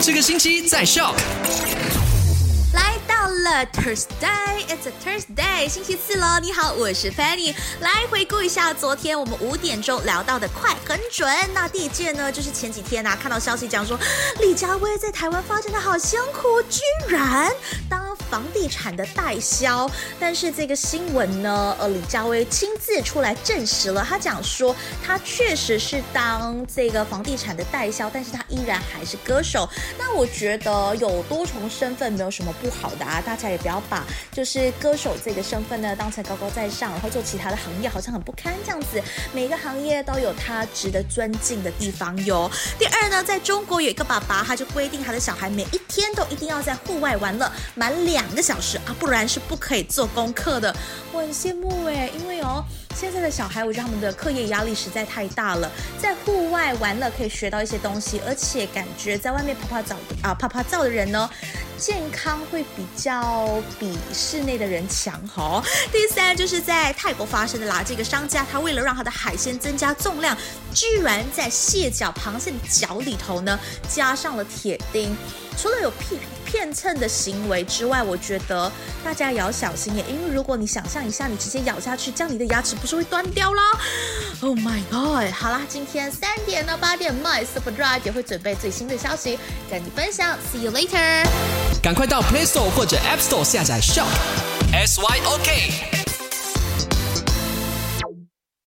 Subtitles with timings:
[0.00, 1.12] 这个星期在笑。
[2.72, 6.38] 来到了 Thursday，It's a Thursday，星期四喽。
[6.40, 7.52] 你好，我是 Fanny。
[7.80, 11.28] 来回顾一下昨天我们五点钟聊到的快很准。
[11.52, 13.98] 那第一件呢，就是前几天啊，看到消息讲说
[14.40, 17.50] 李佳薇在台湾发展的好辛苦，居然
[18.30, 19.90] 房地产的代销。
[20.18, 24.74] 但是这个新闻呢，呃，李佳薇亲自出来证实了，他讲说
[25.04, 29.68] 他确实是当这个房地产的代销，但是他依然还是歌手。
[29.98, 39.02] 那我觉得有多重身份没有什么不好的啊，大家也不要把就是歌手这个身份呢当成高高在上，然后做其他的行业好像很不堪这样子。
[39.32, 42.50] 每个行业都有他值得尊敬的地方哟。
[42.78, 50.74] 第二呢，在中国有一个爸爸，他就规定他的小孩每一天都一定要在户外玩乐满两两个小时啊，不然是不可以做功课的。
[51.12, 52.64] 我很羡慕哎，因为哦，
[52.96, 55.70] 现在的小孩，我觉得他们的课业压力实在太大了，
[56.02, 61.30] 在户外玩乐可以学到一些东西，而且感觉在外面拍拍照啊拍拍照的人呢。
[61.78, 65.62] 健康会比较比室内的人强哈。
[65.92, 70.36] 第三就是在泰国发生的啦，这个商家他为了让他的海鲜增加重量，
[70.74, 73.56] 居然在蟹脚、螃蟹的脚里头呢
[73.88, 75.16] 加上了铁钉。
[75.56, 78.72] 除了有屁骗蹭的行为之外，我觉得
[79.04, 83.62] 大家也要小心耶，因为如果你想象一下，你直接咬下去，这样你的牙齿不是会断掉啦
[84.40, 85.30] ？Oh my god！
[85.30, 89.38] 好啦，今天三点到八点，My Super Drive 也会准备最新的消息
[89.70, 90.38] 跟你分享。
[90.50, 91.26] See you later！
[91.82, 94.06] 赶快到 Play Store 或者 App Store 下载 Shop
[94.72, 95.97] S Y O K。